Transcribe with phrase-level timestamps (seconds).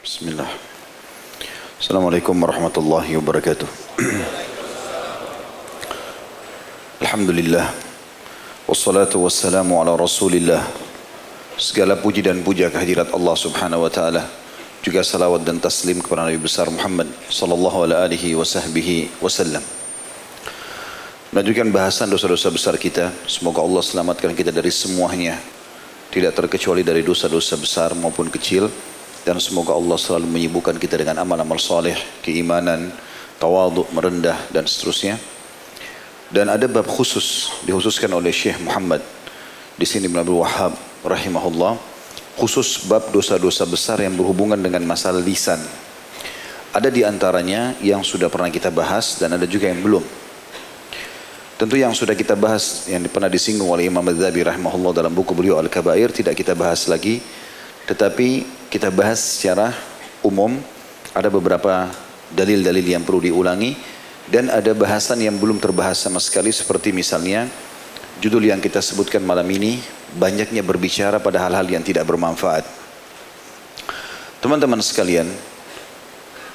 [0.00, 0.48] Bismillah.
[1.76, 3.68] Assalamualaikum warahmatullahi wabarakatuh.
[7.04, 7.68] Alhamdulillah.
[8.64, 10.64] Wassalatu wassalamu ala rasulillah.
[11.60, 14.24] Segala puji dan puja kehadirat Allah subhanahu wa ta'ala.
[14.80, 19.60] Juga salawat dan taslim kepada Nabi besar Muhammad sallallahu alaihi wa sahbihi wasallam.
[21.28, 23.12] Melanjutkan bahasan dosa-dosa besar kita.
[23.28, 25.36] Semoga Allah selamatkan kita dari semuanya.
[26.08, 28.72] Tidak terkecuali dari dosa-dosa besar maupun kecil.
[29.24, 32.88] Dan semoga Allah selalu menyibukkan kita dengan amal-amal saleh, keimanan,
[33.36, 35.20] tawaduk, merendah dan seterusnya.
[36.30, 39.02] Dan ada bab khusus dihususkan oleh Syekh Muhammad
[39.74, 41.74] di sini Ibn Abdul Wahab rahimahullah
[42.38, 45.58] khusus bab dosa-dosa besar yang berhubungan dengan masalah lisan.
[46.70, 50.04] Ada di antaranya yang sudah pernah kita bahas dan ada juga yang belum.
[51.58, 55.60] Tentu yang sudah kita bahas yang pernah disinggung oleh Imam Al-Zabi rahimahullah dalam buku beliau
[55.60, 57.20] Al-Kabair tidak kita bahas lagi.
[57.88, 58.28] Tetapi
[58.68, 59.72] kita bahas secara
[60.20, 60.56] umum
[61.16, 61.88] ada beberapa
[62.30, 63.74] dalil-dalil yang perlu diulangi
[64.30, 67.50] dan ada bahasan yang belum terbahas sama sekali seperti misalnya
[68.22, 69.82] judul yang kita sebutkan malam ini
[70.14, 72.62] banyaknya berbicara pada hal-hal yang tidak bermanfaat.
[74.38, 75.28] Teman-teman sekalian,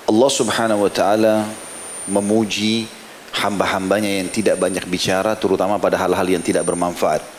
[0.07, 1.45] Allah Subhanahu wa taala
[2.07, 2.87] memuji
[3.35, 7.34] hamba-hambanya yang tidak banyak bicara terutama pada hal-hal yang tidak bermanfaat.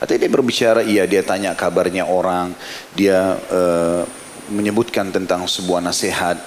[0.00, 2.56] Atau dia berbicara, iya dia tanya kabarnya orang,
[2.96, 4.02] dia uh,
[4.48, 6.40] menyebutkan tentang sebuah nasihat,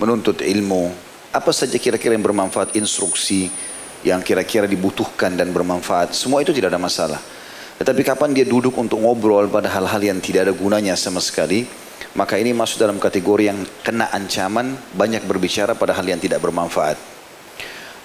[0.00, 0.88] menuntut ilmu,
[1.28, 3.52] apa saja kira-kira yang bermanfaat, instruksi
[4.00, 7.20] yang kira-kira dibutuhkan dan bermanfaat, semua itu tidak ada masalah.
[7.76, 11.66] Tetapi kapan dia duduk untuk ngobrol pada hal-hal yang tidak ada gunanya sama sekali,
[12.14, 16.94] maka ini masuk dalam kategori yang kena ancaman banyak berbicara pada hal yang tidak bermanfaat.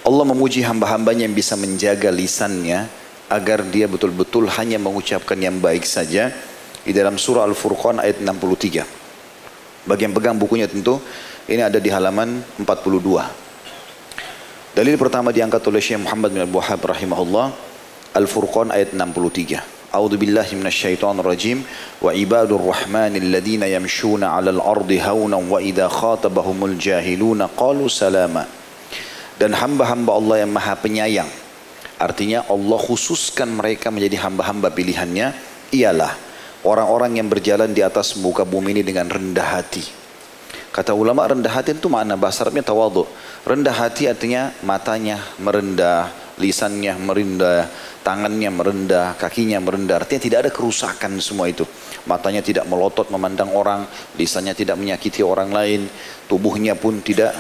[0.02, 2.89] Allah memuji hamba-hambanya yang bisa menjaga lisannya
[3.30, 6.34] agar dia betul-betul hanya mengucapkan yang baik saja
[6.82, 9.86] di dalam surah Al-Furqan ayat 63.
[9.86, 10.98] Bagi yang pegang bukunya tentu
[11.46, 14.74] ini ada di halaman 42.
[14.74, 17.54] Dalil pertama diangkat oleh Syekh Muhammad bin Abu Wahab rahimahullah
[18.18, 19.80] Al-Furqan ayat 63.
[19.89, 21.66] A'udzu billahi minasyaitonir rajim
[21.98, 28.45] wa ibadur rahmanil ladzina yamshuna 'alal ardi haunan wa idza khatabahumul jahiluna qalu salama.
[29.42, 31.48] Dan hamba-hamba Allah yang Maha Penyayang.
[31.99, 35.36] Artinya Allah khususkan mereka menjadi hamba-hamba pilihannya
[35.76, 36.15] ialah
[36.64, 39.83] orang-orang yang berjalan di atas muka bumi ini dengan rendah hati.
[40.71, 43.04] Kata ulama rendah hati itu makna bahasa Arabnya tawadhu.
[43.43, 46.08] Rendah hati artinya matanya merendah,
[46.39, 47.67] lisannya merendah,
[47.99, 49.99] tangannya merendah, kakinya merendah.
[49.99, 51.67] Artinya tidak ada kerusakan semua itu.
[52.08, 53.83] Matanya tidak melotot memandang orang,
[54.15, 55.89] lisannya tidak menyakiti orang lain,
[56.30, 57.36] tubuhnya pun tidak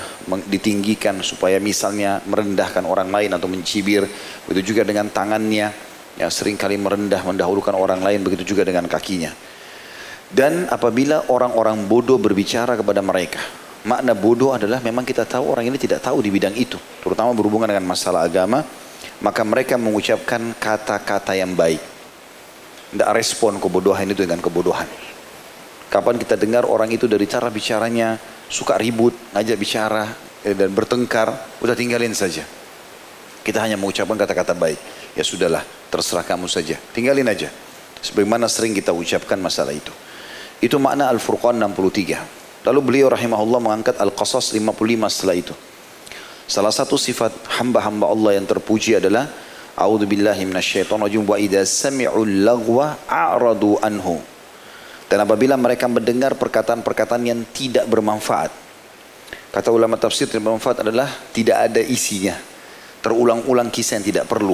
[0.49, 4.03] ditinggikan supaya misalnya merendahkan orang lain atau mencibir.
[4.49, 5.71] Begitu juga dengan tangannya,
[6.19, 9.31] ya sering kali merendah, mendahulukan orang lain, begitu juga dengan kakinya.
[10.29, 13.41] Dan apabila orang-orang bodoh berbicara kepada mereka,
[13.87, 17.65] makna bodoh adalah memang kita tahu orang ini tidak tahu di bidang itu, terutama berhubungan
[17.65, 18.61] dengan masalah agama,
[19.23, 21.98] maka mereka mengucapkan kata-kata yang baik.
[22.89, 24.87] Tidak respon kebodohan itu dengan kebodohan.
[25.89, 28.17] Kapan kita dengar orang itu dari cara bicaranya
[28.49, 30.05] suka ribut, ngajak bicara
[30.45, 31.29] eh, dan bertengkar,
[31.61, 32.45] udah tinggalin saja.
[33.41, 34.77] Kita hanya mengucapkan kata-kata baik.
[35.17, 36.77] Ya sudahlah, terserah kamu saja.
[36.93, 37.49] Tinggalin aja.
[37.99, 39.91] Sebagaimana sering kita ucapkan masalah itu.
[40.61, 42.67] Itu makna Al-Furqan 63.
[42.67, 44.75] Lalu beliau rahimahullah mengangkat Al-Qasas 55
[45.09, 45.55] setelah itu.
[46.49, 49.29] Salah satu sifat hamba-hamba Allah yang terpuji adalah
[49.79, 54.19] A'udzu billahi minasyaitonir rajim wa idza sami'ul lagwa a'radu anhu.
[55.07, 58.51] Dan apabila mereka mendengar perkataan-perkataan yang tidak bermanfaat.
[59.55, 62.35] Kata ulama tafsir tidak bermanfaat adalah tidak ada isinya.
[62.99, 64.53] Terulang-ulang kisah yang tidak perlu.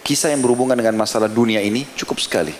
[0.00, 2.56] Kisah yang berhubungan dengan masalah dunia ini cukup sekali.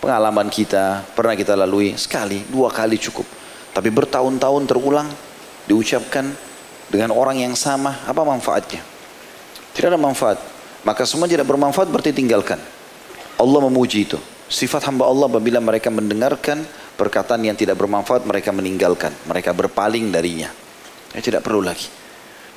[0.00, 3.28] Pengalaman kita pernah kita lalui sekali, dua kali cukup.
[3.76, 5.08] Tapi bertahun-tahun terulang
[5.68, 6.32] diucapkan
[6.88, 8.93] dengan orang yang sama, apa manfaatnya?
[9.74, 10.38] Tidak ada manfaat.
[10.86, 12.60] Maka semua tidak bermanfaat berarti tinggalkan.
[13.34, 14.20] Allah memuji itu.
[14.46, 16.62] Sifat hamba Allah apabila mereka mendengarkan
[16.94, 19.10] perkataan yang tidak bermanfaat mereka meninggalkan.
[19.26, 20.52] Mereka berpaling darinya.
[21.10, 21.90] Ya, tidak perlu lagi.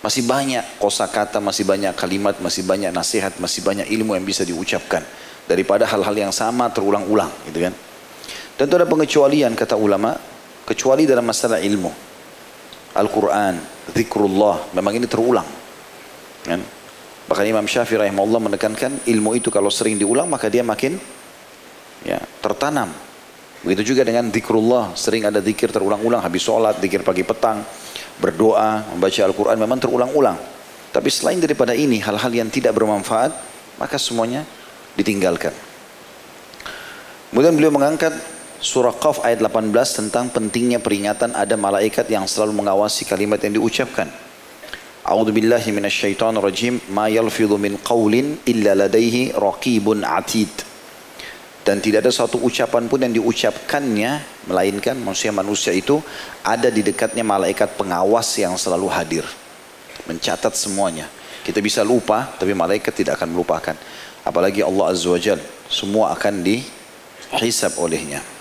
[0.05, 5.01] Masih banyak kosakata, masih banyak kalimat, masih banyak nasihat, masih banyak ilmu yang bisa diucapkan
[5.49, 7.73] daripada hal-hal yang sama terulang-ulang, gitu kan?
[8.61, 10.13] Tentu ada pengecualian kata ulama,
[10.69, 11.89] kecuali dalam masalah ilmu.
[12.93, 13.57] Al-Quran,
[13.93, 15.45] zikrullah, memang ini terulang.
[16.45, 16.61] Kan?
[17.27, 20.95] Bahkan Imam Syafi'i rahimahullah menekankan ilmu itu kalau sering diulang maka dia makin
[22.07, 22.87] ya, tertanam.
[23.67, 27.67] Begitu juga dengan zikrullah, sering ada zikir terulang-ulang habis sholat, zikir pagi petang,
[28.21, 30.37] berdoa, membaca Al-Quran memang terulang-ulang.
[30.95, 33.35] Tapi selain daripada ini hal-hal yang tidak bermanfaat
[33.75, 34.47] maka semuanya
[34.95, 35.51] ditinggalkan.
[37.29, 38.15] Kemudian beliau mengangkat
[38.63, 44.09] surah Qaf ayat 18 tentang pentingnya peringatan ada malaikat yang selalu mengawasi kalimat yang diucapkan.
[45.07, 46.83] A'udzu billahi minasyaitonir rajim.
[46.91, 50.51] Ma yalfidhu min qaulin illa ladaihi raqibun atid.
[51.63, 55.99] Dan tidak ada satu ucapan pun yang diucapkannya melainkan manusia-manusia itu
[56.43, 59.23] ada di dekatnya malaikat pengawas yang selalu hadir.
[60.07, 61.07] Mencatat semuanya.
[61.43, 63.75] Kita bisa lupa tapi malaikat tidak akan melupakan.
[64.27, 65.39] Apalagi Allah Azza wa Jal.
[65.71, 68.36] Semua akan dihisab olehnya.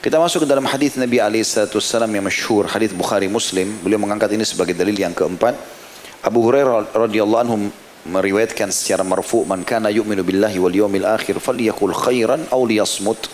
[0.00, 3.68] Kita masuk ke dalam hadis Nabi SAW yang masyhur, hadis Bukhari Muslim.
[3.84, 5.52] Beliau mengangkat ini sebagai dalil yang keempat.
[6.24, 7.68] Abu Hurairah radhiyallahu anhu
[8.08, 13.28] meriwayatkan secara marfu man kana yu'minu billahi wal yawmil akhir falyakul khairan aw liyasmut.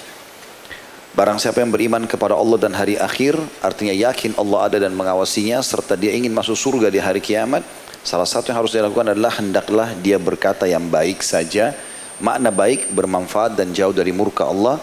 [1.15, 5.63] Barang siapa yang beriman kepada Allah dan hari akhir, artinya yakin Allah ada dan mengawasinya
[5.63, 7.63] serta dia ingin masuk surga di hari kiamat,
[8.03, 11.79] salah satu yang harus dilakukan adalah hendaklah dia berkata yang baik saja,
[12.19, 14.83] makna baik bermanfaat dan jauh dari murka Allah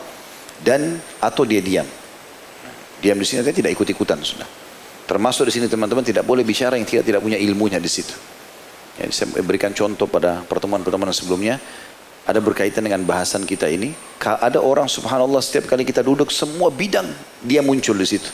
[0.61, 1.87] dan atau dia diam.
[3.01, 4.47] Diam di sini tidak ikut-ikutan sudah.
[5.03, 8.15] Termasuk di sini teman-teman tidak boleh bicara yang tidak tidak punya ilmunya di situ.
[8.95, 11.57] Ya, saya berikan contoh pada pertemuan-pertemuan sebelumnya
[12.23, 13.91] ada berkaitan dengan bahasan kita ini.
[14.23, 17.11] Ada orang subhanallah setiap kali kita duduk semua bidang
[17.43, 18.31] dia muncul di situ.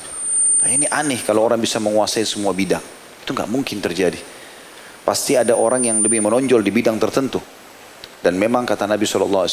[0.62, 2.83] Nah, ini aneh kalau orang bisa menguasai semua bidang.
[3.25, 4.19] Itu nggak mungkin terjadi.
[5.01, 7.42] Pasti ada orang yang lebih menonjol di bidang tertentu.
[8.19, 9.48] Dan memang kata Nabi SAW,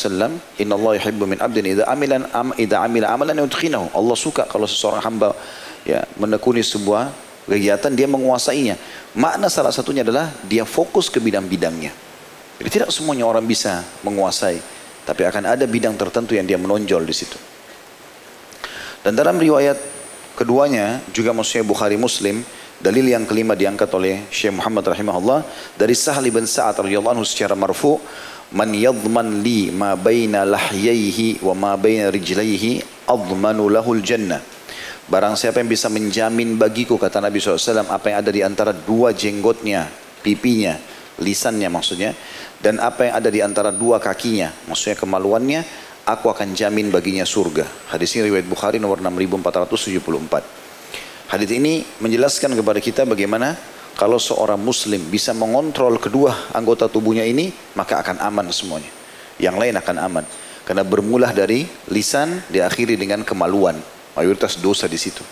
[0.58, 3.94] Inna Allah yuhibbu min abdin idha amilan am, idha amila amalan yudkhinahu.
[3.94, 5.30] Allah suka kalau seseorang hamba
[5.86, 7.14] ya menekuni sebuah
[7.46, 8.74] kegiatan dia menguasainya.
[9.14, 11.94] Makna salah satunya adalah dia fokus ke bidang-bidangnya.
[12.58, 14.58] Jadi tidak semuanya orang bisa menguasai,
[15.06, 17.38] tapi akan ada bidang tertentu yang dia menonjol di situ.
[19.06, 19.78] Dan dalam riwayat
[20.34, 22.42] keduanya juga maksudnya Bukhari Muslim,
[22.82, 25.46] dalil yang kelima diangkat oleh Syekh Muhammad rahimahullah
[25.78, 28.02] dari Sahal bin Sa'ad radhiyallahu anhu secara marfu'
[28.56, 34.40] man yadman li ma baina lahyaihi wa ma baina rijlaihi admanu lahul jannah.
[35.06, 39.14] Barang siapa yang bisa menjamin bagiku kata Nabi SAW apa yang ada di antara dua
[39.14, 39.86] jenggotnya
[40.24, 40.74] pipinya
[41.22, 42.10] lisannya maksudnya
[42.58, 45.60] dan apa yang ada di antara dua kakinya maksudnya kemaluannya
[46.08, 47.92] aku akan jamin baginya surga.
[47.92, 50.66] Hadis ini riwayat Bukhari nomor 6474
[51.26, 53.58] hadis ini menjelaskan kepada kita bagaimana
[53.96, 58.92] kalau seorang muslim bisa mengontrol kedua anggota tubuhnya ini, maka akan aman semuanya.
[59.40, 60.24] Yang lain akan aman.
[60.68, 63.80] Karena bermula dari lisan, diakhiri dengan kemaluan.
[64.12, 65.24] Mayoritas dosa di situ.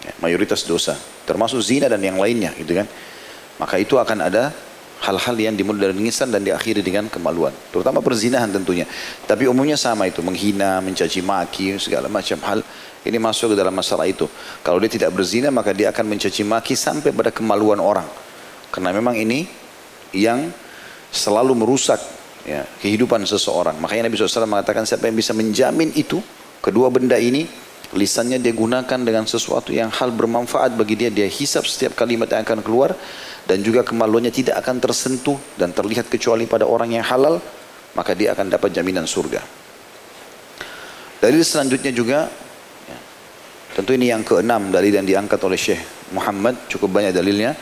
[0.00, 0.96] Ya, mayoritas dosa.
[1.28, 2.88] Termasuk zina dan yang lainnya gitu kan.
[3.60, 4.48] Maka itu akan ada
[5.04, 7.52] hal-hal yang dimulai dari lisan dan diakhiri dengan kemaluan.
[7.68, 8.88] Terutama perzinahan tentunya.
[9.28, 10.24] Tapi umumnya sama itu.
[10.24, 12.64] Menghina, mencaci maki, segala macam hal
[13.00, 14.28] ini masuk ke dalam masalah itu.
[14.60, 18.04] Kalau dia tidak berzina maka dia akan mencaci maki sampai pada kemaluan orang.
[18.68, 19.48] Karena memang ini
[20.12, 20.52] yang
[21.10, 21.98] selalu merusak
[22.44, 23.76] ya, kehidupan seseorang.
[23.80, 26.22] Makanya Nabi SAW mengatakan siapa yang bisa menjamin itu,
[26.62, 27.48] kedua benda ini,
[27.96, 31.10] lisannya dia gunakan dengan sesuatu yang hal bermanfaat bagi dia.
[31.10, 32.94] Dia hisap setiap kalimat yang akan keluar
[33.48, 37.42] dan juga kemaluannya tidak akan tersentuh dan terlihat kecuali pada orang yang halal,
[37.98, 39.42] maka dia akan dapat jaminan surga.
[41.20, 42.30] Dalil selanjutnya juga
[43.74, 47.54] Tentu ini yang keenam dari yang diangkat oleh Syekh Muhammad, cukup banyak dalilnya.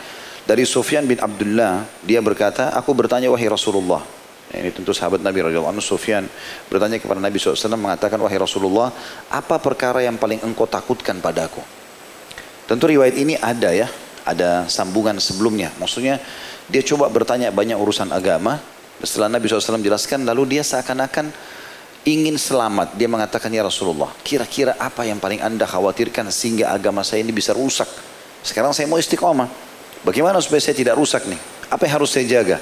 [0.49, 4.01] Dari Sufyan bin Abdullah, dia berkata, aku bertanya wahai Rasulullah.
[4.49, 6.25] Ini tentu sahabat Nabi radhiyallahu anhu Sufyan
[6.73, 8.89] bertanya kepada Nabi SAW mengatakan wahai Rasulullah
[9.29, 11.61] apa perkara yang paling engkau takutkan padaku
[12.65, 13.85] tentu riwayat ini ada ya
[14.25, 16.17] ada sambungan sebelumnya maksudnya
[16.65, 18.57] dia coba bertanya banyak urusan agama
[19.05, 21.29] setelah Nabi SAW jelaskan lalu dia seakan-akan
[22.07, 22.95] ingin selamat.
[22.95, 27.51] Dia mengatakan, ya Rasulullah, kira-kira apa yang paling anda khawatirkan sehingga agama saya ini bisa
[27.51, 27.87] rusak?
[28.43, 29.49] Sekarang saya mau istiqomah.
[30.05, 31.39] Bagaimana supaya saya tidak rusak nih?
[31.67, 32.57] Apa yang harus saya jaga?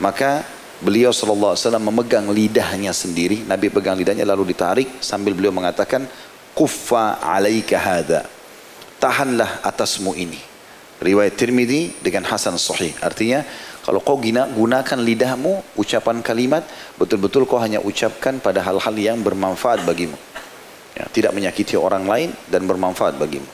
[0.00, 0.40] Maka
[0.80, 3.44] beliau SAW memegang lidahnya sendiri.
[3.44, 6.08] Nabi pegang lidahnya lalu ditarik sambil beliau mengatakan,
[6.52, 8.28] Kuffa alaika hada.
[9.00, 10.38] Tahanlah atasmu ini.
[11.02, 12.94] Riwayat Tirmidzi dengan Hasan Sahih.
[13.02, 13.42] Artinya,
[13.82, 16.62] kalau kau gunakan lidahmu, ucapan kalimat,
[16.94, 20.14] betul-betul kau hanya ucapkan pada hal-hal yang bermanfaat bagimu.
[20.94, 23.48] Ya, tidak menyakiti orang lain dan bermanfaat bagimu.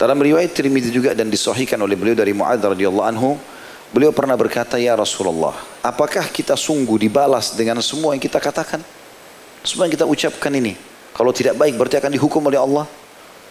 [0.00, 3.36] Dalam riwayat Tirmidzi juga dan disahihkan oleh beliau dari Muadz radhiyallahu anhu,
[3.92, 8.80] beliau pernah berkata, "Ya Rasulullah, apakah kita sungguh dibalas dengan semua yang kita katakan?
[9.60, 10.72] Semua yang kita ucapkan ini,
[11.12, 12.88] kalau tidak baik berarti akan dihukum oleh Allah?"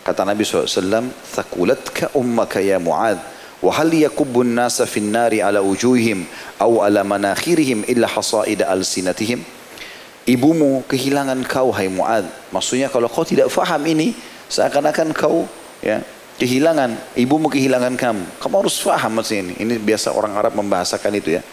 [0.01, 6.25] Kata Nabi SAW, "Thakulatka ummaka ya Muadz." wa hal yakubbun nasa fin nari ala wujuhihim
[6.57, 9.41] aw ala manakhirihim illa hasaida alsinatihim?
[10.21, 14.13] Ibumu kehilangan kau hai Muad maksudnya kalau kau tidak faham ini
[14.49, 15.49] seakan-akan kau
[15.81, 16.01] ya
[16.41, 18.25] kehilangan ibumu kehilangan kamu.
[18.41, 19.53] Kamu harus faham maksudnya ini.
[19.61, 21.45] Ini biasa orang Arab membahasakan itu ya.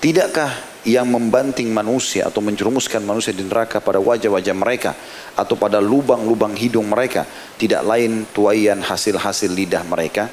[0.00, 4.92] Tidakkah yang membanting manusia atau menjerumuskan manusia di neraka pada wajah-wajah mereka
[5.34, 7.26] atau pada lubang-lubang hidung mereka
[7.60, 10.28] tidak lain tuayan hasil-hasil lidah mereka?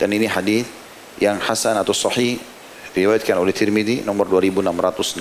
[0.00, 0.64] Dan ini hadis
[1.20, 2.40] yang hasan atau sahih
[2.96, 5.20] diriwayatkan oleh Tirmidzi nomor 2616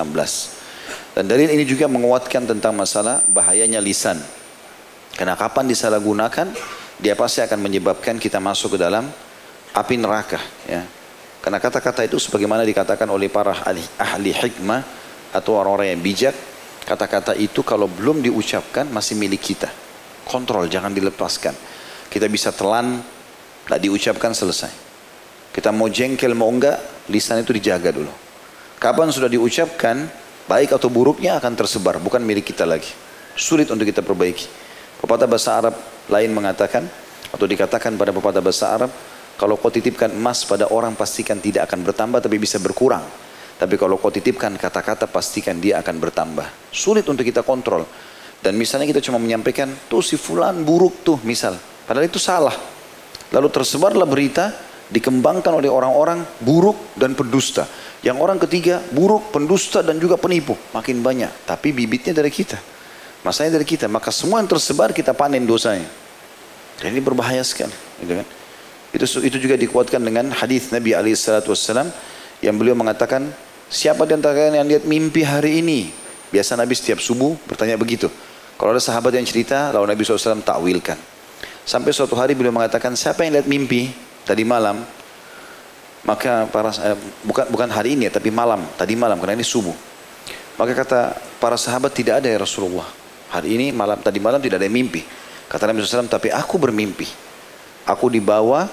[1.13, 4.15] dan dalil ini juga menguatkan tentang masalah bahayanya lisan
[5.19, 6.47] karena kapan disalahgunakan
[6.95, 9.03] dia pasti akan menyebabkan kita masuk ke dalam
[9.75, 10.81] api neraka ya
[11.39, 14.81] karena kata-kata itu sebagaimana dikatakan oleh para ahli, ahli hikmah
[15.31, 16.35] atau orang-orang yang bijak,
[16.83, 19.71] kata-kata itu kalau belum diucapkan masih milik kita.
[20.27, 21.55] Kontrol, jangan dilepaskan.
[22.11, 22.99] Kita bisa telan,
[23.65, 24.71] tidak diucapkan selesai.
[25.49, 28.11] Kita mau jengkel mau enggak, lisan itu dijaga dulu.
[28.79, 30.07] Kapan sudah diucapkan,
[30.47, 32.93] baik atau buruknya akan tersebar, bukan milik kita lagi.
[33.35, 34.47] Sulit untuk kita perbaiki.
[35.03, 35.75] Pepatah bahasa Arab
[36.07, 36.87] lain mengatakan,
[37.29, 38.91] atau dikatakan pada pepatah bahasa Arab,
[39.39, 43.03] kalau kau titipkan emas pada orang pastikan tidak akan bertambah tapi bisa berkurang.
[43.59, 46.71] Tapi kalau kau titipkan kata-kata pastikan dia akan bertambah.
[46.71, 47.83] Sulit untuk kita kontrol.
[48.39, 51.59] Dan misalnya kita cuma menyampaikan, tuh si fulan buruk tuh misal.
[51.83, 52.55] Padahal itu salah.
[53.29, 54.51] Lalu tersebarlah berita,
[54.89, 57.69] dikembangkan oleh orang-orang buruk dan pendusta.
[58.01, 60.57] Yang orang ketiga buruk, pendusta dan juga penipu.
[60.73, 61.45] Makin banyak.
[61.45, 62.57] Tapi bibitnya dari kita.
[63.21, 63.85] Masanya dari kita.
[63.85, 65.85] Maka semua yang tersebar kita panen dosanya.
[66.79, 67.75] Dan ini berbahaya sekali.
[68.01, 68.27] Gitu kan?
[68.89, 71.13] Itu itu juga dikuatkan dengan hadis Nabi alaihi
[72.39, 73.29] yang beliau mengatakan,
[73.67, 75.91] siapa di antara kalian yang lihat mimpi hari ini?
[76.31, 78.07] Biasa Nabi setiap subuh bertanya begitu.
[78.55, 80.97] Kalau ada sahabat yang cerita, lalu Nabi SAW takwilkan.
[81.69, 83.93] Sampai suatu hari beliau mengatakan, siapa yang lihat mimpi
[84.25, 84.81] tadi malam?
[86.01, 89.77] Maka para eh, bukan bukan hari ini ya, tapi malam, tadi malam karena ini subuh.
[90.57, 92.89] Maka kata para sahabat tidak ada ya Rasulullah.
[93.29, 95.05] Hari ini malam tadi malam tidak ada yang mimpi.
[95.45, 97.05] Kata Nabi SAW, tapi aku bermimpi.
[97.85, 98.65] Aku dibawa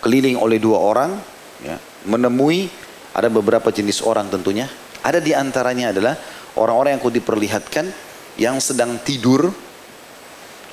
[0.00, 1.20] keliling oleh dua orang,
[1.60, 1.76] ya,
[2.08, 2.72] menemui
[3.12, 4.72] ada beberapa jenis orang tentunya.
[5.04, 6.16] Ada di antaranya adalah
[6.56, 7.84] orang-orang yang aku diperlihatkan
[8.40, 9.52] yang sedang tidur,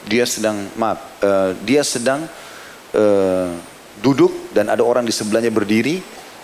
[0.08, 2.28] dia sedang maaf, uh, dia sedang
[2.94, 3.50] uh,
[4.04, 6.02] duduk dan ada orang di sebelahnya berdiri.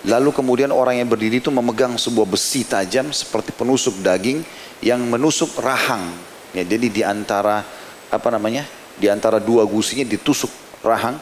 [0.07, 4.39] Lalu kemudian orang yang berdiri itu memegang sebuah besi tajam seperti penusuk daging
[4.79, 6.07] yang menusuk rahang.
[6.55, 7.67] Ya, jadi di antara
[8.09, 8.63] apa namanya
[8.95, 10.49] di antara dua gusinya ditusuk
[10.81, 11.19] rahang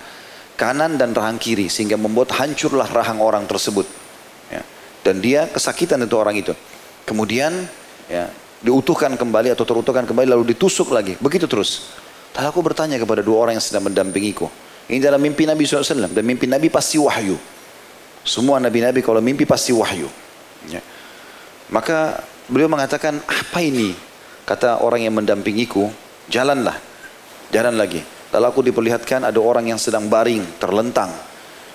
[0.58, 3.86] kanan dan rahang kiri sehingga membuat hancurlah rahang orang tersebut.
[4.54, 4.62] Ya.
[5.02, 6.54] Dan dia kesakitan itu orang itu.
[7.06, 7.54] Kemudian
[8.10, 8.28] ya,
[8.62, 11.16] diutuhkan kembali atau terutuhkan kembali lalu ditusuk lagi.
[11.22, 11.94] Begitu terus.
[12.38, 14.46] Lalu aku bertanya kepada dua orang yang sedang mendampingiku.
[14.86, 16.14] Ini dalam mimpi Nabi SAW.
[16.14, 17.34] Dan mimpi Nabi pasti wahyu.
[18.22, 20.06] Semua Nabi-Nabi kalau mimpi pasti wahyu.
[20.70, 20.86] Ya.
[21.74, 23.98] Maka beliau mengatakan, apa ini?
[24.46, 25.90] Kata orang yang mendampingiku,
[26.30, 26.78] jalanlah.
[27.50, 28.00] Jalan lagi.
[28.32, 31.10] Lalu aku diperlihatkan ada orang yang sedang baring, terlentang.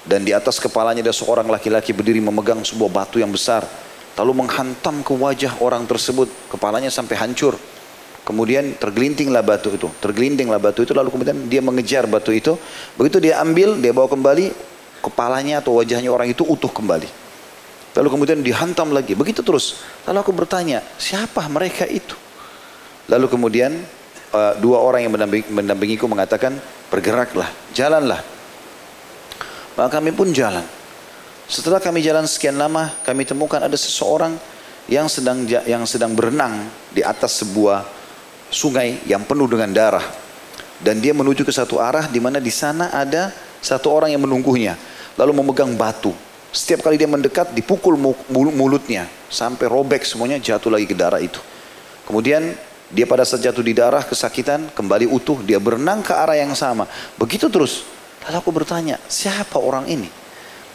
[0.07, 3.67] Dan di atas kepalanya ada seorang laki-laki berdiri memegang sebuah batu yang besar.
[4.15, 6.29] Lalu menghantam ke wajah orang tersebut.
[6.53, 7.57] Kepalanya sampai hancur.
[8.23, 9.91] Kemudian tergelintinglah batu itu.
[9.99, 12.55] Tergelindinglah batu itu lalu kemudian dia mengejar batu itu.
[12.95, 14.55] Begitu dia ambil, dia bawa kembali.
[15.03, 17.11] Kepalanya atau wajahnya orang itu utuh kembali.
[17.99, 19.19] Lalu kemudian dihantam lagi.
[19.19, 19.83] Begitu terus.
[20.07, 22.15] Lalu aku bertanya, siapa mereka itu?
[23.11, 23.75] Lalu kemudian
[24.31, 26.55] uh, dua orang yang mendamping, mendampingiku mengatakan
[26.95, 28.23] bergeraklah, jalanlah.
[29.75, 30.63] Maka kami pun jalan.
[31.51, 34.39] Setelah kami jalan sekian lama, kami temukan ada seseorang
[34.87, 38.02] yang sedang yang sedang berenang di atas sebuah
[38.53, 40.05] sungai yang penuh dengan darah.
[40.79, 43.33] Dan dia menuju ke satu arah di mana di sana ada
[43.65, 44.77] satu orang yang menunggunya.
[45.17, 46.13] Lalu memegang batu.
[46.53, 47.97] Setiap kali dia mendekat dipukul
[48.29, 51.41] mulutnya sampai robek semuanya jatuh lagi ke darah itu.
[52.05, 52.53] Kemudian
[52.93, 56.85] dia pada saat jatuh di darah, kesakitan, kembali utuh, dia berenang ke arah yang sama.
[57.17, 57.89] Begitu terus.
[58.29, 60.13] Lalu aku bertanya, siapa orang ini?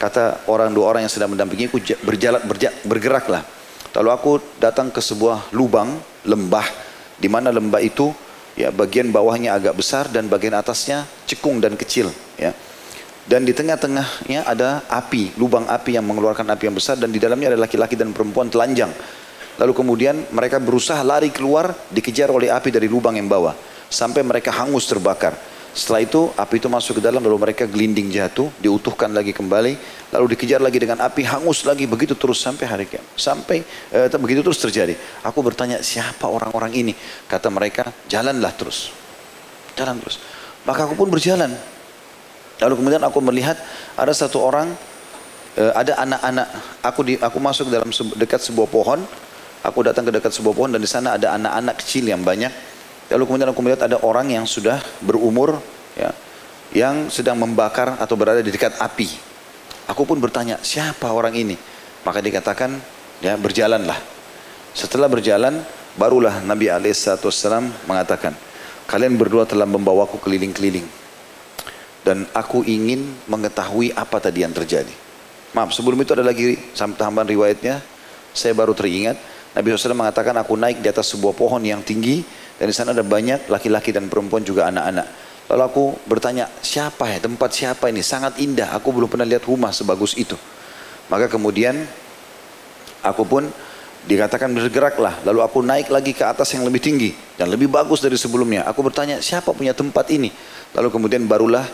[0.02, 3.46] Kata orang dua orang yang sedang mendampingiku, berjalan, berja, bergeraklah.
[3.94, 5.94] Lalu aku datang ke sebuah lubang,
[6.26, 6.66] lembah,
[7.18, 8.14] di mana lembah itu
[8.58, 12.10] ya bagian bawahnya agak besar dan bagian atasnya cekung dan kecil.
[12.38, 12.54] Ya.
[13.28, 17.52] Dan di tengah-tengahnya ada api, lubang api yang mengeluarkan api yang besar dan di dalamnya
[17.52, 18.88] ada laki-laki dan perempuan telanjang.
[19.60, 23.52] Lalu kemudian mereka berusaha lari keluar, dikejar oleh api dari lubang yang bawah.
[23.92, 25.36] Sampai mereka hangus terbakar.
[25.76, 29.72] Setelah itu api itu masuk ke dalam lalu mereka gelinding jatuh, diutuhkan lagi kembali,
[30.10, 33.06] lalu dikejar lagi dengan api hangus lagi begitu terus sampai hari kiamat.
[33.14, 33.62] Sampai
[33.94, 34.98] eh, begitu terus terjadi.
[35.22, 36.92] Aku bertanya siapa orang-orang ini?
[37.30, 38.90] Kata mereka jalanlah terus,
[39.78, 40.18] jalan terus.
[40.66, 41.54] Maka aku pun berjalan.
[42.58, 43.54] Lalu kemudian aku melihat
[43.94, 44.74] ada satu orang,
[45.54, 46.48] eh, ada anak-anak.
[46.82, 49.00] Aku di, aku masuk dalam dekat sebuah pohon
[49.66, 52.50] Aku datang ke dekat sebuah pohon dan di sana ada anak-anak kecil yang banyak.
[53.08, 55.56] Lalu kemudian aku melihat ada orang yang sudah berumur
[55.96, 56.12] ya,
[56.76, 59.08] yang sedang membakar atau berada di dekat api.
[59.88, 61.56] Aku pun bertanya, siapa orang ini?
[62.04, 63.98] Maka dikatakan, Ya, berjalanlah.
[64.78, 65.58] Setelah berjalan,
[65.98, 68.30] barulah Nabi Alaihissalam mengatakan,
[68.86, 70.86] kalian berdua telah membawaku keliling-keliling.
[72.06, 74.94] Dan aku ingin mengetahui apa tadi yang terjadi.
[75.50, 77.82] Maaf, sebelum itu ada lagi tambahan riwayatnya.
[78.30, 79.18] Saya baru teringat.
[79.58, 82.22] Nabi SAW mengatakan aku naik di atas sebuah pohon yang tinggi.
[82.58, 85.06] Dan di sana ada banyak laki-laki dan perempuan juga anak-anak.
[85.48, 88.04] Lalu aku bertanya, siapa ya, tempat siapa ini?
[88.04, 90.36] Sangat indah, aku belum pernah lihat rumah sebagus itu.
[91.08, 91.88] Maka kemudian
[93.00, 93.48] aku pun
[94.08, 95.20] Dikatakan bergeraklah.
[95.20, 97.12] Lalu aku naik lagi ke atas yang lebih tinggi.
[97.36, 98.64] Dan lebih bagus dari sebelumnya.
[98.64, 100.32] Aku bertanya siapa punya tempat ini.
[100.72, 101.68] Lalu kemudian barulah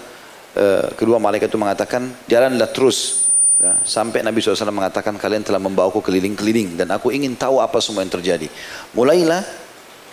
[0.58, 3.28] uh, kedua malaikat itu mengatakan jalanlah terus.
[3.62, 6.74] Ya, sampai Nabi SAW mengatakan kalian telah membawaku keliling-keliling.
[6.74, 8.50] Dan aku ingin tahu apa semua yang terjadi.
[8.98, 9.46] Mulailah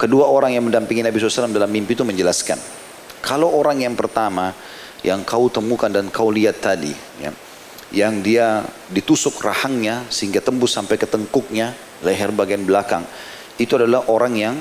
[0.01, 2.57] kedua orang yang mendampingi Nabi SAW dalam mimpi itu menjelaskan.
[3.21, 4.49] Kalau orang yang pertama
[5.05, 6.89] yang kau temukan dan kau lihat tadi.
[7.21, 7.29] Ya,
[7.93, 13.05] yang dia ditusuk rahangnya sehingga tembus sampai ke tengkuknya, leher bagian belakang.
[13.61, 14.55] Itu adalah orang yang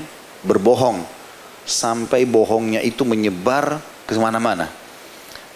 [0.44, 1.00] berbohong
[1.64, 4.68] sampai bohongnya itu menyebar ke mana-mana.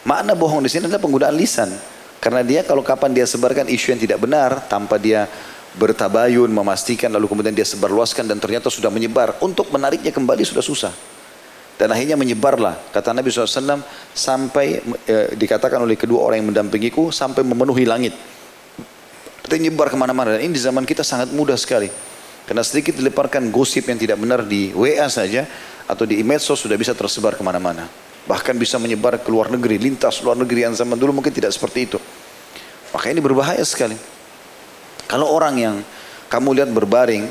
[0.05, 1.69] Makna bohong di sini adalah penggunaan lisan.
[2.23, 5.29] Karena dia kalau kapan dia sebarkan isu yang tidak benar tanpa dia
[5.75, 9.39] bertabayun, memastikan lalu kemudian dia sebarluaskan dan ternyata sudah menyebar.
[9.43, 10.95] Untuk menariknya kembali sudah susah.
[11.75, 12.95] Dan akhirnya menyebarlah.
[12.95, 13.83] Kata Nabi SAW
[14.15, 14.79] sampai
[15.11, 18.15] e, dikatakan oleh kedua orang yang mendampingiku sampai memenuhi langit.
[19.43, 20.39] Itu nyebar ke mana-mana.
[20.39, 21.91] Dan ini di zaman kita sangat mudah sekali.
[22.47, 25.49] Karena sedikit dileparkan gosip yang tidak benar di WA saja
[25.91, 27.91] atau di medsos sudah bisa tersebar ke mana-mana.
[28.25, 31.91] Bahkan bisa menyebar ke luar negeri, lintas luar negeri yang zaman dulu mungkin tidak seperti
[31.91, 31.99] itu.
[32.95, 34.14] Maka ini berbahaya sekali.
[35.09, 35.77] Kalau orang yang
[36.33, 37.25] kamu lihat berbaring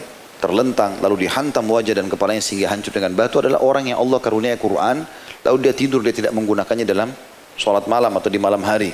[0.43, 4.59] terlentang lalu dihantam wajah dan kepalanya sehingga hancur dengan batu adalah orang yang Allah karunia
[4.59, 5.07] Quran
[5.47, 7.15] lalu dia tidur dia tidak menggunakannya dalam
[7.55, 8.91] sholat malam atau di malam hari.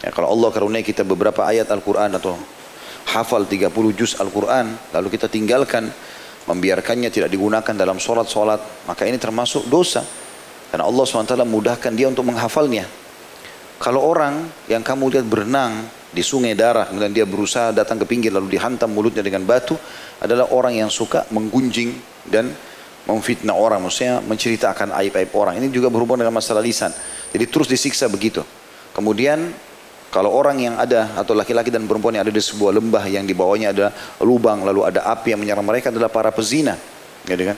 [0.00, 2.34] Ya, kalau Allah karunia kita beberapa ayat Al-Quran atau
[3.14, 5.86] hafal 30 juz Al-Quran lalu kita tinggalkan
[6.48, 10.02] membiarkannya tidak digunakan dalam sholat-sholat maka ini termasuk dosa.
[10.70, 12.86] Karena Allah SWT mudahkan dia untuk menghafalnya.
[13.82, 18.34] Kalau orang yang kamu lihat berenang di sungai darah, kemudian dia berusaha datang ke pinggir
[18.34, 19.78] lalu dihantam mulutnya dengan batu,
[20.18, 21.94] adalah orang yang suka menggunjing
[22.26, 22.50] dan
[23.06, 25.58] memfitnah orang, maksudnya menceritakan aib-aib orang.
[25.62, 26.90] Ini juga berhubungan dengan masalah lisan.
[27.30, 28.42] Jadi terus disiksa begitu.
[28.90, 29.54] Kemudian
[30.10, 33.30] kalau orang yang ada atau laki-laki dan perempuan yang ada di sebuah lembah yang di
[33.30, 33.86] bawahnya ada
[34.26, 36.74] lubang lalu ada api yang menyerang mereka adalah para pezina,
[37.24, 37.56] gitu kan?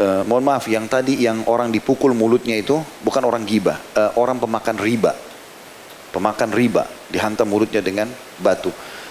[0.00, 4.40] uh, mohon maaf yang tadi yang orang dipukul mulutnya itu bukan orang gibah, uh, orang
[4.40, 5.12] pemakan riba.
[6.10, 8.10] Pemakan riba dihantam mulutnya dengan
[8.42, 8.70] batu.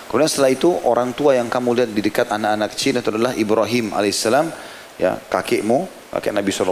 [0.10, 3.94] Kemudian setelah itu orang tua yang kamu lihat di dekat anak-anak kecil itu adalah Ibrahim
[3.94, 4.52] alaihissalam,
[4.98, 6.66] ya kakekmu, kakek Nabi saw.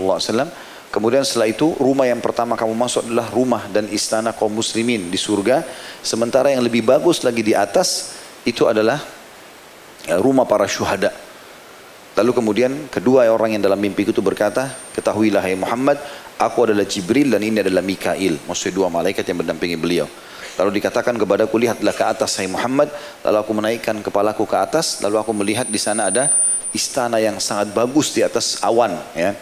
[0.88, 5.20] Kemudian setelah itu rumah yang pertama kamu masuk adalah rumah dan istana kaum muslimin di
[5.20, 5.62] surga.
[6.02, 8.98] Sementara yang lebih bagus lagi di atas itu adalah
[10.08, 11.12] ya, rumah para syuhada
[12.18, 16.02] Lalu kemudian kedua orang yang dalam mimpi itu berkata, ketahuilah hai Muhammad,
[16.38, 18.38] aku adalah Jibril dan ini adalah Mikail.
[18.46, 20.08] Maksudnya dua malaikat yang mendampingi beliau.
[20.58, 22.90] Lalu dikatakan kepadaku, lihatlah ke atas hai Muhammad.
[23.22, 25.02] Lalu aku menaikkan kepalaku ke atas.
[25.06, 26.34] Lalu aku melihat di sana ada
[26.74, 28.98] istana yang sangat bagus di atas awan.
[29.14, 29.38] Ya.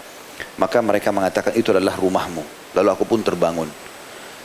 [0.60, 2.43] Maka mereka mengatakan itu adalah rumahmu.
[2.75, 3.71] Lalu aku pun terbangun.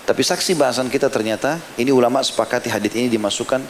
[0.06, 3.62] Tapi saksi bahasan kita ternyata ini ulama sepakati hadis ini dimasukkan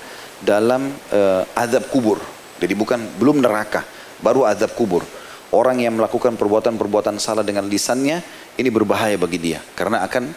[0.45, 2.21] dalam uh, adab kubur.
[2.61, 3.85] Jadi bukan belum neraka
[4.21, 5.05] baru azab kubur.
[5.51, 8.23] Orang yang melakukan perbuatan-perbuatan salah dengan lisannya,
[8.61, 9.64] ini berbahaya bagi dia.
[9.75, 10.31] Karena akan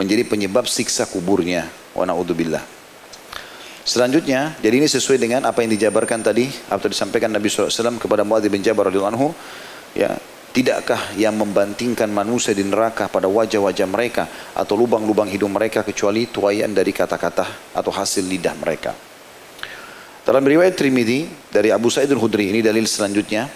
[0.00, 1.68] menjadi penyebab siksa kuburnya.
[1.92, 2.64] Wa na'udzubillah.
[3.86, 8.50] Selanjutnya, jadi ini sesuai dengan apa yang dijabarkan tadi, atau disampaikan Nabi SAW kepada Muadz
[8.50, 9.30] bin Jabal radhiyallahu anhu,
[9.94, 10.10] ya,
[10.50, 14.24] tidakkah yang membantingkan manusia di neraka pada wajah-wajah mereka
[14.58, 18.90] atau lubang-lubang hidung mereka kecuali tuayan dari kata-kata atau hasil lidah mereka.
[20.26, 23.46] Dalam riwayat Trimidi dari Abu Sa'id al-Khudri, ini dalil selanjutnya.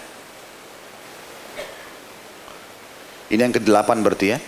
[3.31, 4.39] Ini yang ke-8 berarti ya.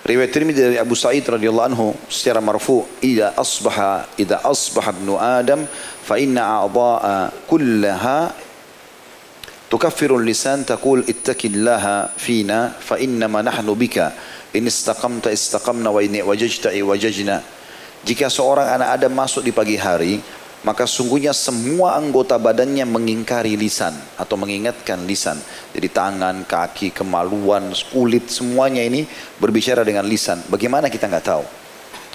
[0.00, 5.68] Riwayat Tirmidzi dari Abu Sa'id radhiyallahu anhu secara marfu, "Idza asbaha idza asbaha ibnu Adam
[6.04, 8.32] fa inna a'dha'a kullaha
[9.68, 14.16] tukaffiru lisan taqul ittaqillaha fina fa innama nahnu bika
[14.56, 17.44] in istaqamta istaqamna wa in wajajta wajajna."
[18.00, 20.16] Jika seorang anak Adam masuk di pagi hari,
[20.60, 25.40] maka sungguhnya semua anggota badannya mengingkari lisan atau mengingatkan lisan.
[25.72, 29.08] Jadi tangan, kaki, kemaluan, kulit semuanya ini
[29.40, 30.44] berbicara dengan lisan.
[30.52, 31.44] Bagaimana kita nggak tahu?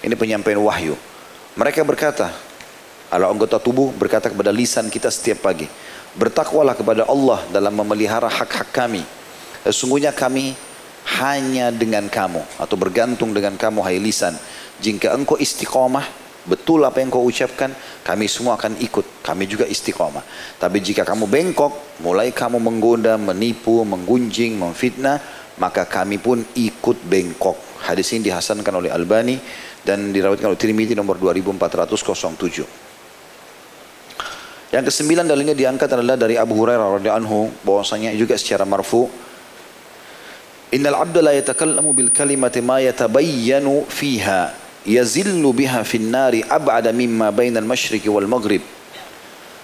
[0.06, 0.94] Ini penyampaian wahyu.
[1.58, 2.30] Mereka berkata,
[3.10, 5.66] kalau anggota tubuh berkata kepada lisan kita setiap pagi,
[6.14, 9.02] bertakwalah kepada Allah dalam memelihara hak-hak kami.
[9.66, 10.54] Sesungguhnya kami
[11.18, 14.38] hanya dengan kamu atau bergantung dengan kamu hai lisan.
[14.78, 17.74] Jika engkau istiqomah betul apa yang kau ucapkan,
[18.06, 19.20] kami semua akan ikut.
[19.22, 20.22] Kami juga istiqomah.
[20.56, 25.18] Tapi jika kamu bengkok, mulai kamu menggoda, menipu, menggunjing, memfitnah,
[25.58, 27.58] maka kami pun ikut bengkok.
[27.84, 29.36] Hadis ini dihasankan oleh Albani
[29.82, 32.86] dan dirawatkan oleh Tirmidzi nomor 2407.
[34.74, 39.06] Yang kesembilan dalilnya diangkat adalah dari Abu Hurairah radhiyallahu anhu bahwasanya juga secara marfu
[40.74, 47.34] Innal 'abda la yatakallamu bil kalimati ma yatabayyanu fiha yazillu biha fin nari ab'ada mimma
[47.34, 48.62] bainal masyriqi wal maghrib.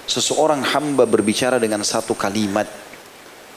[0.05, 2.67] Seseorang hamba berbicara dengan satu kalimat.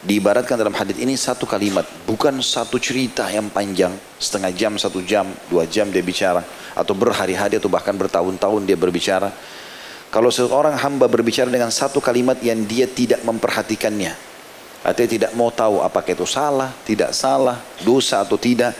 [0.06, 3.89] Diibaratkan dalam hadis ini satu kalimat bukan satu cerita yang panjang.
[4.21, 6.45] Setengah jam satu jam dua jam dia bicara.
[6.78, 9.34] Atau berhari-hari atau bahkan bertahun-tahun dia berbicara.
[10.13, 14.13] Kalau seorang hamba berbicara dengan satu kalimat yang dia tidak memperhatikannya,
[14.86, 18.71] artinya tidak mau tahu apakah itu salah, tidak salah, dosa atau tidak,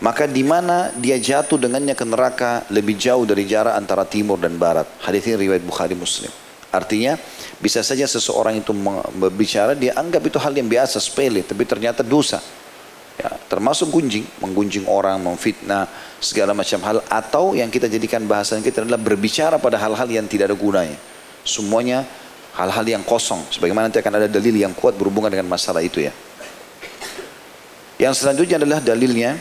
[0.00, 4.56] maka di mana dia jatuh dengannya ke neraka lebih jauh dari jarak antara timur dan
[4.56, 4.88] barat.
[5.04, 6.32] Hadis ini riwayat Bukhari Muslim.
[6.72, 7.20] Artinya
[7.60, 8.72] bisa saja seseorang itu
[9.18, 12.40] berbicara dia anggap itu hal yang biasa sepele tapi ternyata dosa.
[13.20, 15.84] Ya, termasuk gunjing, menggunjing orang, memfitnah,
[16.24, 17.04] segala macam hal.
[17.12, 20.96] Atau yang kita jadikan bahasan kita adalah berbicara pada hal-hal yang tidak ada gunanya.
[21.44, 22.08] Semuanya
[22.56, 23.44] hal-hal yang kosong.
[23.52, 26.16] Sebagaimana nanti akan ada dalil yang kuat berhubungan dengan masalah itu ya.
[28.00, 29.36] Yang selanjutnya adalah dalilnya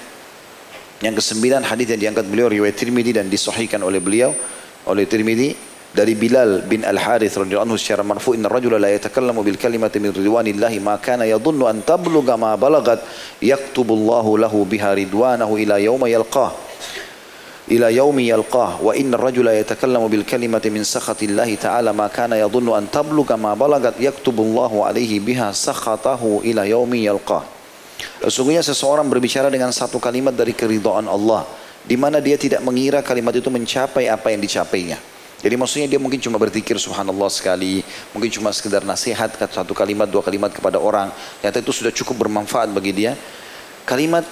[0.99, 4.35] yang kesembilan hadis yang diangkat beliau riwayat Tirmidzi dan disahihkan oleh beliau
[4.83, 5.55] oleh Tirmidzi
[5.89, 10.11] dari Bilal bin Al-Harith radhiyallahu anhu secara marfu inna rajula la yatakallamu bil kalimati min
[10.13, 13.01] ridwanillahi ma kana yadhunnu an tablugha ma balagat
[13.41, 16.53] yaktubullahu lahu biha ridwanahu ila yauma yalqah.
[17.69, 18.81] Ila yaumi yalqah.
[18.81, 23.57] Wa inna rajula yatakallamu bil kalimati min sakhatillahi ta'ala ma kana yadhunnu an tablugha ma
[23.57, 27.58] balagat yaktubullahu alaihi biha sakhatahu ila yaumi yalqah
[28.19, 31.47] Sesungguhnya seseorang berbicara dengan satu kalimat dari keridhaan Allah
[31.87, 34.99] di mana dia tidak mengira kalimat itu mencapai apa yang dicapainya.
[35.39, 37.79] Jadi maksudnya dia mungkin cuma berzikir subhanallah sekali,
[38.11, 42.75] mungkin cuma sekedar nasihat satu kalimat dua kalimat kepada orang, ternyata itu sudah cukup bermanfaat
[42.75, 43.15] bagi dia.
[43.87, 44.27] Kalimat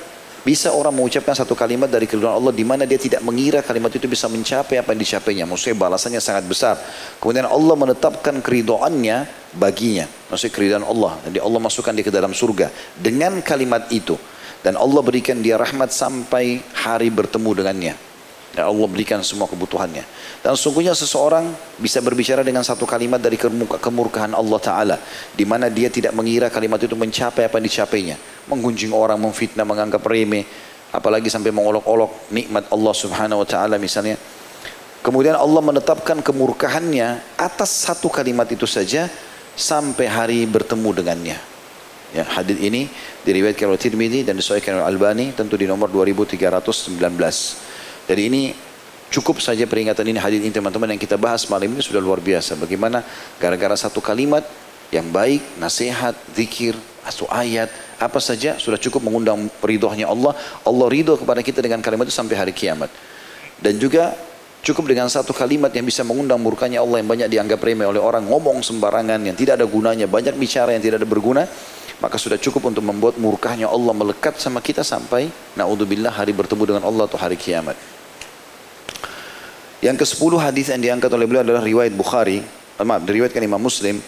[0.47, 4.07] bisa orang mengucapkan satu kalimat dari keridhaan Allah di mana dia tidak mengira kalimat itu
[4.07, 5.43] bisa mencapai apa yang dicapainya.
[5.43, 6.79] Maksudnya balasannya sangat besar.
[7.19, 9.27] Kemudian Allah menetapkan keridhaannya
[9.59, 10.07] baginya.
[10.31, 11.19] Maksudnya keridhaan Allah.
[11.27, 14.15] Jadi Allah masukkan dia ke dalam surga dengan kalimat itu.
[14.63, 18.06] Dan Allah berikan dia rahmat sampai hari bertemu dengannya.
[18.55, 20.01] Dan Allah berikan semua kebutuhannya.
[20.41, 23.37] Dan sungguhnya seseorang bisa berbicara dengan satu kalimat dari
[23.81, 24.97] kemurkaan Allah Ta'ala.
[25.35, 28.15] Di mana dia tidak mengira kalimat itu mencapai apa yang dicapainya.
[28.49, 30.47] Menggunjing orang, memfitnah, menganggap remeh.
[30.89, 34.17] Apalagi sampai mengolok-olok nikmat Allah Subhanahu Wa Ta'ala misalnya.
[35.05, 39.07] Kemudian Allah menetapkan kemurkahannya atas satu kalimat itu saja
[39.55, 41.37] sampai hari bertemu dengannya.
[42.15, 42.87] Ya, hadis ini
[43.27, 46.95] diriwayatkan oleh Tirmidzi dan disahihkan oleh Albani tentu di nomor 2319.
[48.07, 48.41] Jadi ini
[49.11, 52.55] cukup saja peringatan ini hadis ini teman-teman yang kita bahas malam ini sudah luar biasa.
[52.55, 53.03] Bagaimana
[53.35, 54.47] gara-gara satu kalimat
[54.91, 60.35] yang baik, nasihat, zikir, atau ayat, apa saja sudah cukup mengundang ridhonya Allah.
[60.63, 62.91] Allah ridho kepada kita dengan kalimat itu sampai hari kiamat.
[63.59, 64.15] Dan juga
[64.63, 68.27] cukup dengan satu kalimat yang bisa mengundang murkanya Allah yang banyak dianggap remeh oleh orang
[68.27, 71.43] ngomong sembarangan yang tidak ada gunanya, banyak bicara yang tidak ada berguna,
[72.03, 76.83] maka sudah cukup untuk membuat murkahnya Allah melekat sama kita sampai naudzubillah hari bertemu dengan
[76.85, 77.96] Allah atau hari kiamat.
[79.77, 84.01] Yang ke-10 hadis yang diangkat oleh beliau adalah riwayat Bukhari, eh, maaf, diriwayatkan Imam Muslim.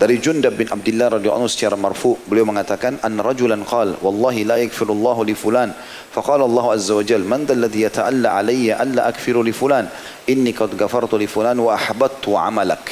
[0.00, 4.56] Dari Jundab bin Abdullah radhiyallahu anhu secara marfu beliau mengatakan an rajulan qal wallahi la
[4.58, 5.70] yaghfirullahu li fulan.
[6.10, 9.86] Faqala Allah azza wa jalla man alladhi yata'alla alayya alla akfiru li fulan?
[10.32, 12.82] Inni qad ghafartu li fulan wa ahbattu amalak.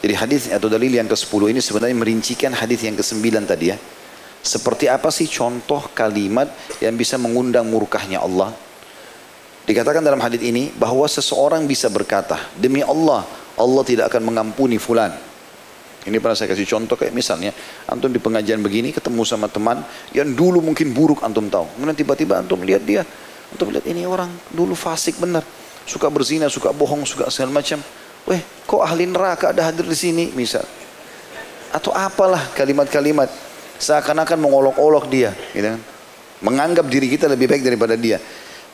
[0.00, 3.76] Jadi hadis atau dalil yang ke-10 ini sebenarnya merincikan hadis yang ke-9 tadi ya.
[4.46, 6.46] Seperti apa sih contoh kalimat
[6.78, 8.54] yang bisa mengundang murkahnya Allah
[9.66, 13.26] Dikatakan dalam hadis ini bahwa seseorang bisa berkata, demi Allah,
[13.58, 15.10] Allah tidak akan mengampuni fulan.
[16.06, 17.50] Ini pernah saya kasih contoh kayak misalnya,
[17.90, 19.82] antum di pengajian begini ketemu sama teman
[20.14, 21.66] yang dulu mungkin buruk antum tahu.
[21.74, 23.02] Kemudian tiba-tiba antum lihat dia,
[23.50, 25.42] antum lihat ini orang dulu fasik benar,
[25.82, 27.82] suka berzina, suka bohong, suka segala macam.
[28.30, 28.38] Weh,
[28.70, 30.62] kok ahli neraka ada hadir di sini, misal.
[31.74, 33.26] Atau apalah kalimat-kalimat
[33.82, 35.82] seakan-akan mengolok-olok dia, gitu kan.
[36.46, 38.22] Menganggap diri kita lebih baik daripada dia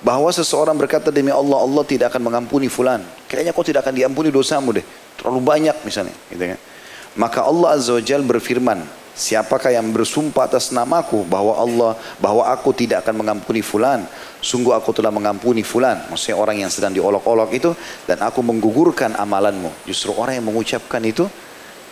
[0.02, 3.00] bahwa seseorang berkata demi Allah Allah tidak akan mengampuni fulan.
[3.30, 4.84] Kayaknya kau tidak akan diampuni dosamu deh.
[5.16, 6.60] Terlalu banyak misalnya gitu kan.
[7.14, 13.06] Maka Allah azza wajal berfirman siapakah yang bersumpah atas namaku bahwa Allah bahwa aku tidak
[13.06, 14.02] akan mengampuni fulan?
[14.42, 16.02] Sungguh aku telah mengampuni fulan.
[16.10, 17.70] Maksudnya orang yang sedang diolok-olok itu
[18.10, 19.70] dan aku menggugurkan amalanmu.
[19.86, 21.30] Justru orang yang mengucapkan itu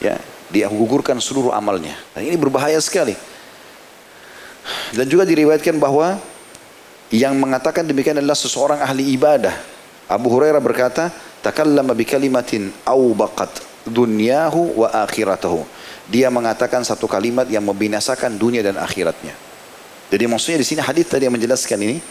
[0.02, 0.18] ya
[0.50, 1.94] dia gugurkan seluruh amalnya.
[2.10, 3.14] Dan ini berbahaya sekali.
[4.90, 6.18] Dan juga diriwayatkan bahwa
[7.10, 9.54] yang mengatakan demikian adalah seseorang ahli ibadah.
[10.06, 11.10] Abu Hurairah berkata,
[11.42, 15.62] "Takallama bi kalimatin awbaqat dunyahu wa akhiratahu."
[16.10, 19.34] Dia mengatakan satu kalimat yang membinasakan dunia dan akhiratnya.
[20.10, 22.02] Jadi maksudnya di sini hadis tadi yang menjelaskan ini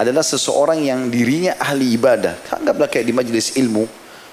[0.00, 2.40] adalah seseorang yang dirinya ahli ibadah.
[2.56, 3.84] Anggaplah kayak di majelis ilmu,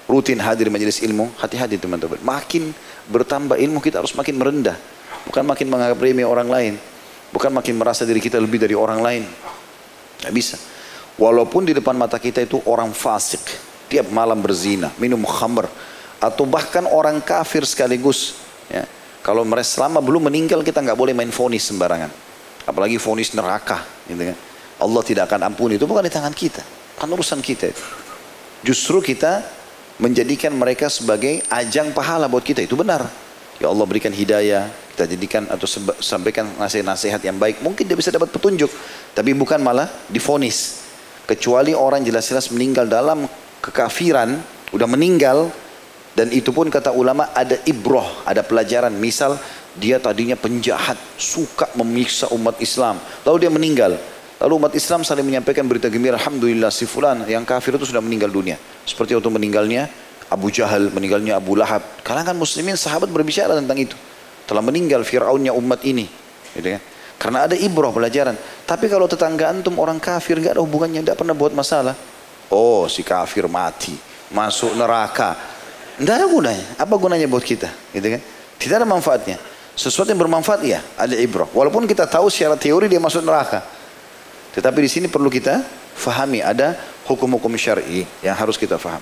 [0.08, 2.20] rutin hadir di majelis ilmu, hati-hati teman-teman.
[2.24, 2.72] Makin
[3.12, 4.76] bertambah ilmu kita harus makin merendah.
[5.28, 6.74] Bukan makin menganggap remeh orang lain.
[7.36, 9.22] Bukan makin merasa diri kita lebih dari orang lain.
[10.22, 10.54] Tidak bisa.
[11.18, 13.42] Walaupun di depan mata kita itu orang fasik,
[13.90, 15.66] tiap malam berzina, minum khamr,
[16.22, 18.38] atau bahkan orang kafir sekaligus.
[18.70, 18.86] Ya.
[19.26, 22.10] Kalau mereka selama belum meninggal kita nggak boleh main fonis sembarangan.
[22.62, 23.82] Apalagi fonis neraka.
[24.06, 24.38] Gitu kan.
[24.82, 26.62] Allah tidak akan ampuni itu bukan di tangan kita,
[26.98, 27.84] bukan urusan kita itu.
[28.62, 29.42] Justru kita
[29.98, 33.06] menjadikan mereka sebagai ajang pahala buat kita itu benar.
[33.62, 35.70] Ya Allah berikan hidayah, kita jadikan atau
[36.02, 37.62] sampaikan nasihat-nasihat yang baik.
[37.62, 38.66] Mungkin dia bisa dapat petunjuk,
[39.14, 40.82] tapi bukan malah difonis.
[41.30, 43.22] Kecuali orang jelas-jelas meninggal dalam
[43.62, 44.34] kekafiran,
[44.74, 45.46] udah meninggal,
[46.18, 48.90] dan itu pun kata ulama ada ibroh, ada pelajaran.
[48.98, 49.38] Misal
[49.78, 52.98] dia tadinya penjahat, suka memiksa umat Islam.
[53.22, 53.94] Lalu dia meninggal.
[54.42, 58.26] Lalu umat Islam saling menyampaikan berita gembira, Alhamdulillah si fulan yang kafir itu sudah meninggal
[58.26, 58.58] dunia.
[58.82, 59.86] Seperti waktu meninggalnya
[60.32, 61.84] Abu Jahal, meninggalnya Abu Lahab.
[62.00, 63.96] Kalangan muslimin sahabat berbicara tentang itu.
[64.48, 66.08] Telah meninggal Fir'aunnya umat ini.
[66.56, 66.82] Gitu kan?
[67.20, 68.34] Karena ada ibrah pelajaran.
[68.66, 71.94] Tapi kalau tetangga antum orang kafir gak ada hubungannya, tidak pernah buat masalah.
[72.50, 73.94] Oh si kafir mati,
[74.34, 75.38] masuk neraka.
[75.96, 76.66] Tidak ada gunanya.
[76.82, 77.70] Apa gunanya buat kita?
[77.94, 78.20] Gitu kan?
[78.58, 79.38] Tidak ada manfaatnya.
[79.72, 81.48] Sesuatu yang bermanfaat ya ada ibrah.
[81.48, 83.62] Walaupun kita tahu secara teori dia masuk neraka.
[84.52, 85.64] Tetapi di sini perlu kita
[85.96, 86.76] fahami ada
[87.08, 89.00] hukum-hukum syar'i yang harus kita faham.